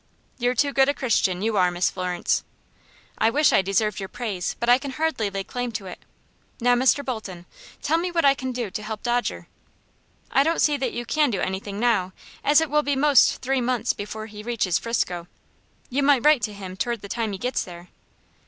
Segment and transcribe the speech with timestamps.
[0.39, 2.43] "You're too good a Christian, you are, Miss Florence."
[3.19, 5.99] "I wish I deserved your praise, but I can hardly lay claim to it.
[6.59, 7.05] Now, Mr.
[7.05, 7.45] Bolton,
[7.83, 9.45] tell me what can I do to help Dodger?"
[10.31, 13.61] "I don't see that you can do anything now, as it will be most three
[13.61, 15.27] months before he reaches 'Frisco.
[15.91, 17.89] You might write to him toward the time he gets there."